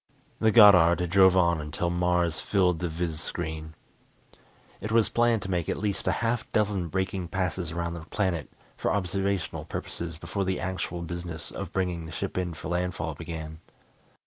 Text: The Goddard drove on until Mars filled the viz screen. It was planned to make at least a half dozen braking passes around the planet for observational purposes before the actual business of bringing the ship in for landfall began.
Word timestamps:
The 0.39 0.51
Goddard 0.51 1.07
drove 1.11 1.37
on 1.37 1.61
until 1.61 1.91
Mars 1.91 2.39
filled 2.39 2.79
the 2.79 2.89
viz 2.89 3.21
screen. 3.21 3.75
It 4.79 4.91
was 4.91 5.09
planned 5.09 5.43
to 5.43 5.51
make 5.51 5.69
at 5.69 5.77
least 5.77 6.07
a 6.07 6.11
half 6.25 6.51
dozen 6.51 6.87
braking 6.87 7.27
passes 7.27 7.71
around 7.71 7.93
the 7.93 7.99
planet 8.07 8.49
for 8.75 8.91
observational 8.91 9.63
purposes 9.65 10.17
before 10.17 10.43
the 10.43 10.59
actual 10.59 11.03
business 11.03 11.51
of 11.51 11.71
bringing 11.71 12.07
the 12.07 12.11
ship 12.11 12.35
in 12.35 12.55
for 12.55 12.67
landfall 12.67 13.13
began. 13.13 13.59